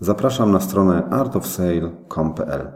[0.00, 2.72] zapraszam na stronę artofsale.com.pl.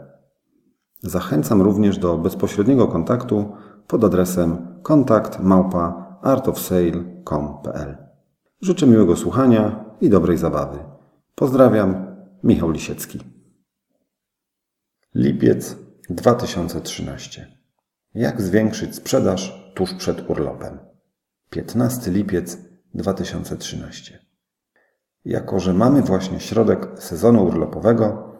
[1.03, 3.51] Zachęcam również do bezpośredniego kontaktu
[3.87, 7.97] pod adresem kontakt małpa artofsale.com.pl.
[8.61, 10.79] Życzę miłego słuchania i dobrej zabawy.
[11.35, 13.19] Pozdrawiam, Michał Lisiecki.
[15.15, 15.77] Lipiec
[16.09, 17.57] 2013.
[18.13, 20.79] Jak zwiększyć sprzedaż tuż przed urlopem?
[21.49, 22.57] 15 lipiec
[22.93, 24.30] 2013.
[25.25, 28.33] Jako, że mamy właśnie środek sezonu urlopowego,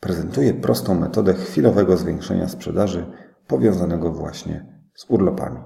[0.00, 3.06] prezentuję prostą metodę chwilowego zwiększenia sprzedaży
[3.46, 5.60] powiązanego właśnie z urlopami.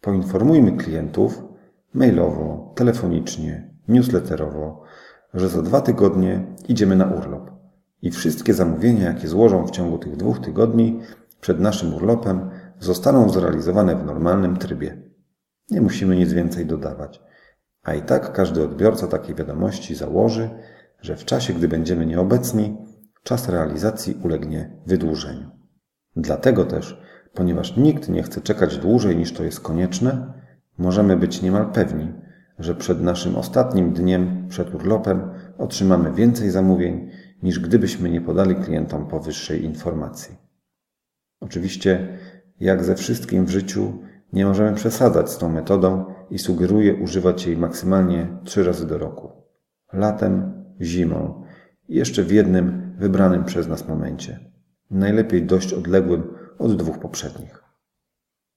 [0.00, 1.42] Poinformujmy klientów
[1.94, 4.82] mailowo, telefonicznie, newsletterowo,
[5.34, 7.50] że za dwa tygodnie idziemy na urlop
[8.02, 11.00] i wszystkie zamówienia, jakie złożą w ciągu tych dwóch tygodni
[11.40, 15.02] przed naszym urlopem, zostaną zrealizowane w normalnym trybie.
[15.70, 17.22] Nie musimy nic więcej dodawać.
[17.82, 20.50] A i tak każdy odbiorca takiej wiadomości założy,
[21.00, 22.76] że w czasie, gdy będziemy nieobecni,
[23.22, 25.50] czas realizacji ulegnie wydłużeniu.
[26.16, 27.02] Dlatego też,
[27.34, 30.32] ponieważ nikt nie chce czekać dłużej niż to jest konieczne,
[30.78, 32.12] możemy być niemal pewni,
[32.58, 37.10] że przed naszym ostatnim dniem przed urlopem otrzymamy więcej zamówień,
[37.42, 40.36] niż gdybyśmy nie podali klientom powyższej informacji.
[41.40, 42.18] Oczywiście,
[42.60, 43.98] jak ze wszystkim w życiu,
[44.32, 49.32] nie możemy przesadzać z tą metodą i sugeruję używać jej maksymalnie trzy razy do roku.
[49.92, 51.42] Latem, zimą
[51.88, 54.40] i jeszcze w jednym wybranym przez nas momencie.
[54.90, 56.22] Najlepiej dość odległym
[56.58, 57.62] od dwóch poprzednich.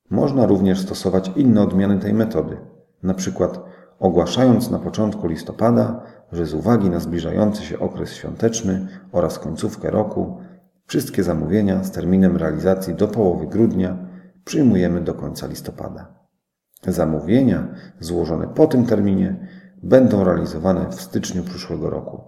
[0.10, 2.58] Można również stosować inne odmiany tej metody,
[3.04, 3.60] na przykład
[4.00, 10.38] ogłaszając na początku listopada, że z uwagi na zbliżający się okres świąteczny oraz końcówkę roku,
[10.86, 14.05] wszystkie zamówienia z terminem realizacji do połowy grudnia
[14.46, 16.16] przyjmujemy do końca listopada.
[16.88, 17.68] Zamówienia
[18.00, 19.48] złożone po tym terminie
[19.84, 22.22] będą realizowane w styczniu przyszłego roku.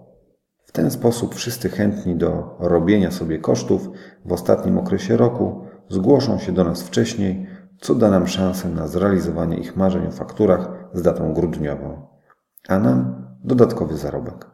[0.64, 3.90] W ten sposób wszyscy chętni do robienia sobie kosztów
[4.24, 7.46] w ostatnim okresie roku zgłoszą się do nas wcześniej,
[7.80, 12.06] co da nam szansę na zrealizowanie ich marzeń o fakturach z datą grudniową,
[12.68, 14.46] a nam dodatkowy zarobek.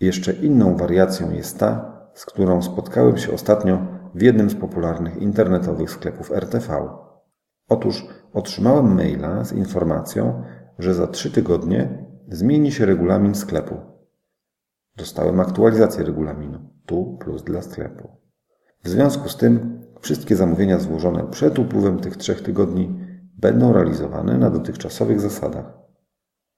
[0.00, 5.90] Jeszcze inną wariacją jest ta, z którą spotkałem się ostatnio w jednym z popularnych internetowych
[5.90, 6.88] sklepów RTV.
[7.68, 10.42] Otóż otrzymałem maila z informacją,
[10.78, 13.76] że za trzy tygodnie zmieni się regulamin sklepu.
[14.96, 18.08] Dostałem aktualizację regulaminu, tu plus dla sklepu.
[18.84, 23.00] W związku z tym wszystkie zamówienia złożone przed upływem tych trzech tygodni
[23.38, 25.78] będą realizowane na dotychczasowych zasadach.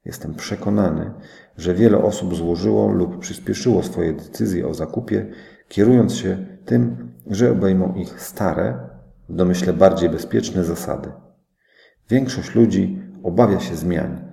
[0.04, 1.12] Jestem przekonany,
[1.56, 5.32] że wiele osób złożyło lub przyspieszyło swoje decyzje o zakupie,
[5.68, 8.88] kierując się tym, że obejmą ich stare,
[9.28, 11.12] w domyśle bardziej bezpieczne zasady.
[12.08, 14.32] Większość ludzi obawia się zmian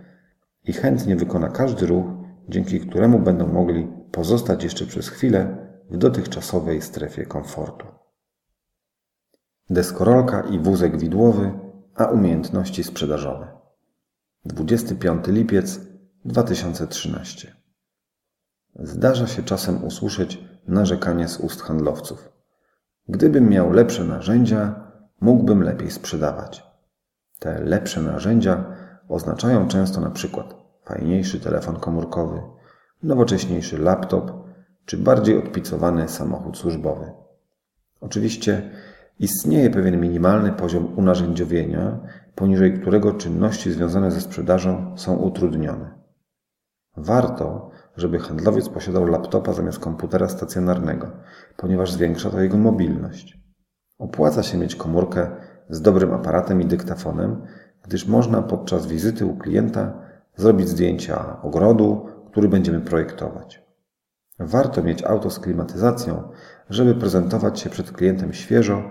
[0.64, 2.06] i chętnie wykona każdy ruch,
[2.50, 5.58] dzięki któremu będą mogli pozostać jeszcze przez chwilę
[5.90, 7.88] w dotychczasowej strefie komfortu.
[9.70, 11.52] Deskorolka i wózek widłowy,
[11.96, 13.48] a umiejętności sprzedażowe.
[14.46, 15.80] 25 lipiec
[16.26, 17.56] 2013.
[18.76, 22.30] Zdarza się czasem usłyszeć narzekanie z ust handlowców.
[23.10, 24.92] Gdybym miał lepsze narzędzia,
[25.22, 26.64] mógłbym lepiej sprzedawać.
[27.40, 28.66] Te lepsze narzędzia
[29.08, 32.42] oznaczają często na przykład fajniejszy telefon komórkowy,
[33.04, 34.32] nowocześniejszy laptop
[34.86, 37.12] czy bardziej odpicowany samochód służbowy.
[38.02, 38.70] Oczywiście
[39.20, 42.00] istnieje pewien minimalny poziom unarzędziowienia,
[42.36, 45.92] poniżej którego czynności związane ze sprzedażą są utrudnione.
[46.98, 51.12] Warto, żeby handlowiec posiadał laptopa zamiast komputera stacjonarnego,
[51.58, 53.38] ponieważ zwiększa to jego mobilność.
[54.00, 55.28] Opłaca się mieć komórkę
[55.70, 57.42] z dobrym aparatem i dyktafonem,
[57.84, 59.94] gdyż można podczas wizyty u klienta
[60.36, 63.64] zrobić zdjęcia ogrodu, który będziemy projektować.
[64.40, 66.30] Warto mieć auto z klimatyzacją,
[66.70, 68.84] żeby prezentować się przed klientem świeżo,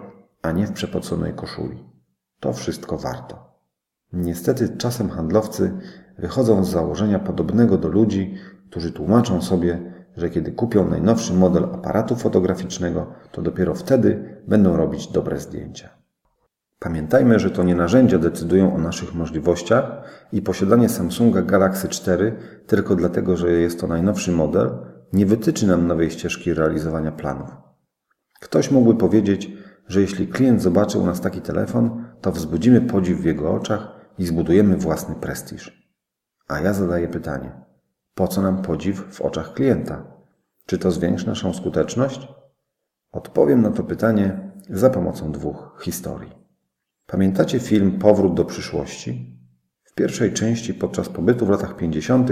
[0.42, 1.84] a nie w przepoconej koszuli.
[2.40, 3.52] To wszystko warto.
[4.12, 5.72] Niestety czasem handlowcy
[6.18, 8.34] wychodzą z założenia podobnego do ludzi,
[8.72, 15.06] którzy tłumaczą sobie, że kiedy kupią najnowszy model aparatu fotograficznego, to dopiero wtedy będą robić
[15.06, 15.88] dobre zdjęcia.
[16.78, 19.84] Pamiętajmy, że to nie narzędzia decydują o naszych możliwościach
[20.32, 22.36] i posiadanie Samsunga Galaxy 4
[22.66, 24.70] tylko dlatego, że jest to najnowszy model,
[25.12, 27.50] nie wytyczy nam nowej ścieżki realizowania planów.
[28.40, 29.50] Ktoś mógłby powiedzieć,
[29.88, 34.26] że jeśli klient zobaczy u nas taki telefon, to wzbudzimy podziw w jego oczach i
[34.26, 35.92] zbudujemy własny prestiż.
[36.48, 37.71] A ja zadaję pytanie:
[38.14, 40.04] po co nam podziw w oczach klienta?
[40.66, 42.28] Czy to zwiększy naszą skuteczność?
[43.12, 46.32] Odpowiem na to pytanie za pomocą dwóch historii.
[47.06, 49.38] Pamiętacie film Powrót do przyszłości?
[49.84, 52.30] W pierwszej części podczas pobytu w latach 50.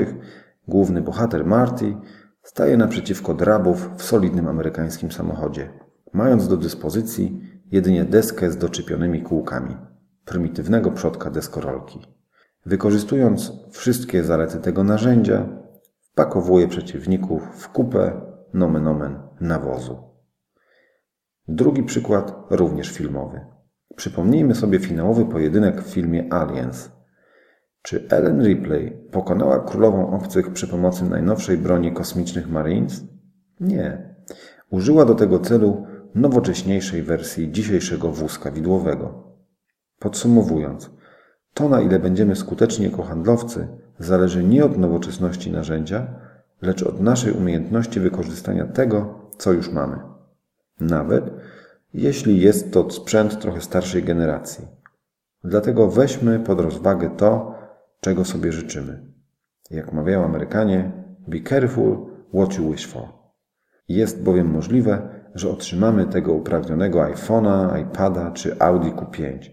[0.69, 1.97] główny bohater Marty
[2.43, 5.71] staje naprzeciwko drabów w solidnym amerykańskim samochodzie,
[6.13, 7.41] mając do dyspozycji
[7.71, 9.77] jedynie deskę z doczepionymi kółkami,
[10.25, 12.01] prymitywnego przodka deskorolki.
[12.67, 15.60] Wykorzystując wszystkie zalety tego narzędzia,
[16.13, 18.21] wpakowuje przeciwników w kupę
[18.55, 19.99] nomen omen nawozu.
[21.49, 23.41] Drugi przykład również filmowy.
[23.97, 26.91] Przypomnijmy sobie finałowy pojedynek w filmie Aliens.
[27.83, 33.05] Czy Ellen Ripley pokonała królową obcych przy pomocy najnowszej broni kosmicznych Marines?
[33.61, 34.15] Nie.
[34.71, 39.37] Użyła do tego celu nowocześniejszej wersji dzisiejszego wózka widłowego.
[39.99, 40.91] Podsumowując,
[41.55, 43.69] to na ile będziemy skuteczni jako handlowcy
[44.01, 46.07] zależy nie od nowoczesności narzędzia,
[46.63, 49.97] lecz od naszej umiejętności wykorzystania tego, co już mamy.
[50.81, 51.31] Nawet
[51.95, 54.67] jeśli jest to sprzęt trochę starszej generacji.
[55.45, 57.55] Dlatego weźmy pod rozwagę to,
[58.01, 59.03] czego sobie życzymy.
[59.71, 60.93] Jak mawiają Amerykanie,
[61.29, 63.09] be careful what you wish for.
[63.89, 69.51] Jest bowiem możliwe, że otrzymamy tego upragnionego iPhone'a, iPada czy Audi Q5.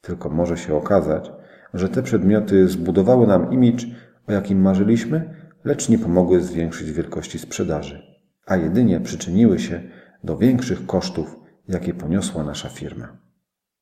[0.00, 1.32] Tylko może się okazać,
[1.74, 3.86] że te przedmioty zbudowały nam imidż,
[4.26, 5.34] o jakim marzyliśmy,
[5.64, 8.02] lecz nie pomogły zwiększyć wielkości sprzedaży,
[8.46, 9.82] a jedynie przyczyniły się
[10.24, 11.38] do większych kosztów,
[11.68, 13.31] jakie poniosła nasza firma.